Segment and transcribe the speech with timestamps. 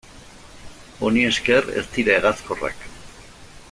[1.09, 2.87] Honi esker ez dira hegazkorrak.